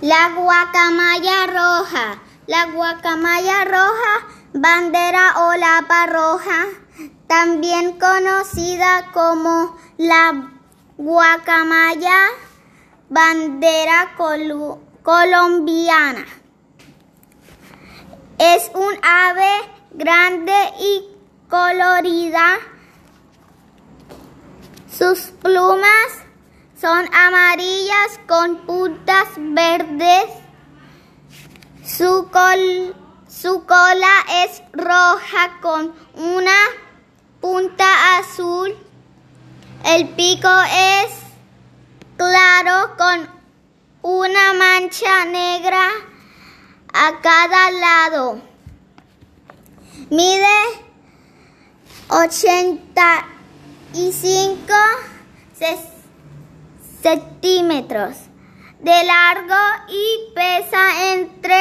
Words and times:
La 0.00 0.30
guacamaya 0.30 1.46
roja. 1.48 2.18
La 2.46 2.66
guacamaya 2.66 3.64
roja, 3.64 4.26
bandera 4.54 5.34
o 5.38 5.54
lapa 5.56 6.06
roja, 6.06 6.66
también 7.26 7.98
conocida 7.98 9.10
como 9.12 9.76
la 9.98 10.50
guacamaya 10.96 12.28
bandera 13.08 14.14
colombiana. 15.02 16.24
Es 18.38 18.70
un 18.74 18.94
ave 19.02 19.50
grande 19.90 20.54
y 20.78 21.08
colorida. 21.50 22.58
Sus 24.90 25.32
plumas 25.42 26.28
son 26.80 27.12
amarillas 27.12 28.20
con 28.28 28.58
verdes. 29.38 30.30
Su, 31.84 32.28
su 33.28 33.64
cola 33.64 34.24
es 34.44 34.62
roja 34.72 35.60
con 35.60 35.94
una 36.14 36.56
punta 37.40 38.18
azul. 38.18 38.76
El 39.84 40.08
pico 40.10 40.48
es 40.48 41.12
claro 42.16 42.96
con 42.96 43.28
una 44.02 44.52
mancha 44.54 45.24
negra 45.26 45.88
a 46.92 47.20
cada 47.20 47.70
lado. 47.70 48.42
Mide 50.10 50.44
85 52.08 54.74
centímetros 57.02 58.27
de 58.80 59.04
largo 59.04 59.54
y 59.88 60.32
pesa 60.34 61.12
entre 61.12 61.58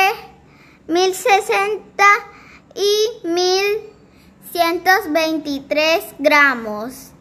1060 0.88 2.04
y 2.76 3.28
1123 3.28 6.16
gramos. 6.20 7.12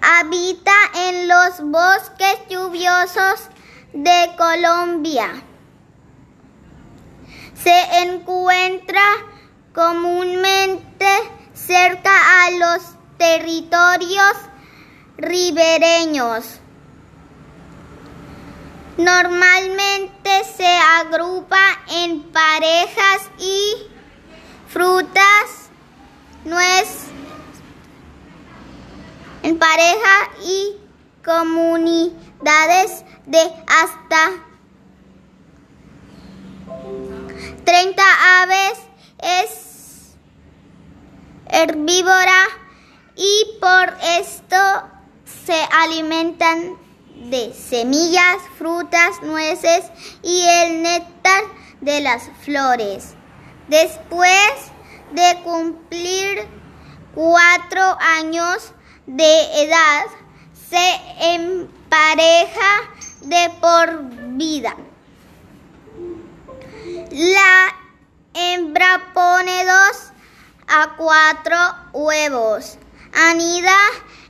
Habita 0.00 0.72
en 1.08 1.26
los 1.28 1.60
bosques 1.60 2.38
lluviosos 2.48 3.48
de 3.92 4.34
Colombia. 4.36 5.44
Se 7.54 8.02
encuentra 8.02 9.02
comúnmente 9.72 11.06
cerca 11.54 12.44
a 12.44 12.50
los 12.50 12.82
territorios 13.18 14.34
ribereños. 15.16 16.60
Normalmente 18.98 20.42
se 20.56 20.66
agrupa 20.66 21.60
en 21.88 22.20
parejas 22.32 23.30
y 23.38 23.86
frutas, 24.66 25.70
nuez, 26.44 27.04
en 29.44 29.56
pareja 29.56 30.30
y 30.44 30.76
comunidades 31.24 33.04
de 33.26 33.38
hasta 33.68 34.32
30 37.64 38.02
aves. 38.42 38.80
Es 39.22 40.16
herbívora 41.46 42.48
y 43.14 43.58
por 43.60 43.96
esto 44.18 44.56
se 45.46 45.68
alimentan 45.70 46.87
de 47.18 47.52
semillas, 47.52 48.38
frutas, 48.56 49.22
nueces 49.22 49.84
y 50.22 50.42
el 50.62 50.82
néctar 50.82 51.44
de 51.80 52.00
las 52.00 52.30
flores. 52.44 53.14
Después 53.68 54.52
de 55.12 55.40
cumplir 55.42 56.46
cuatro 57.14 57.82
años 58.00 58.72
de 59.06 59.64
edad, 59.64 60.06
se 60.70 61.34
empareja 61.34 62.90
de 63.22 63.50
por 63.60 64.04
vida. 64.36 64.76
La 67.10 67.74
hembra 68.34 69.10
pone 69.14 69.64
dos 69.64 70.12
a 70.68 70.94
cuatro 70.96 71.56
huevos. 71.92 72.78
Anida 73.14 73.76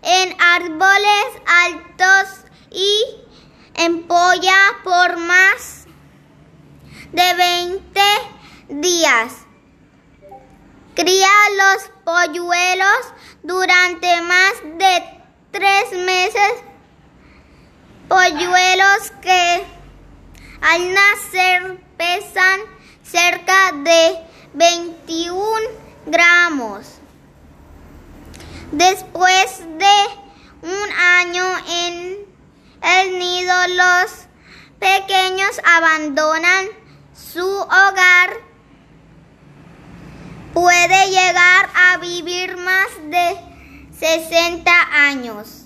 en 0.02 0.36
árboles 0.40 1.26
altos 1.46 2.47
y 2.70 3.04
empolla 3.74 4.56
por 4.84 5.16
más 5.18 5.86
de 7.12 7.34
20 7.34 8.00
días. 8.68 9.32
Cría 10.94 11.28
los 11.56 11.90
polluelos 12.04 13.14
durante 13.42 14.20
más 14.22 14.52
de 14.78 15.04
tres 15.52 15.92
meses. 15.92 16.52
Polluelos 18.08 19.12
que 19.22 19.64
al 20.60 20.92
nacer 20.92 21.84
pesan 21.96 22.60
cerca 23.02 23.72
de 23.72 24.18
21 24.54 25.60
gramos. 26.06 26.98
Después 28.72 29.60
de 29.78 30.66
un 30.68 30.92
año 30.92 31.44
en 31.68 32.18
el 32.82 33.18
nido, 33.18 33.54
los 33.68 34.10
pequeños 34.78 35.60
abandonan 35.64 36.66
su 37.14 37.46
hogar. 37.46 38.30
Puede 40.54 41.10
llegar 41.10 41.68
a 41.74 41.96
vivir 41.98 42.56
más 42.56 42.88
de 43.10 43.36
60 43.98 44.70
años. 44.92 45.57